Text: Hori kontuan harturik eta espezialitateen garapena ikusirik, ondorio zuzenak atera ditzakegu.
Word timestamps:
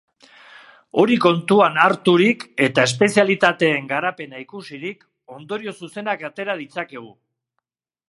Hori 1.01 1.17
kontuan 1.25 1.77
harturik 1.83 2.47
eta 2.69 2.87
espezialitateen 2.91 3.93
garapena 3.93 4.43
ikusirik, 4.47 5.07
ondorio 5.39 5.79
zuzenak 5.85 6.29
atera 6.33 6.61
ditzakegu. 6.65 7.17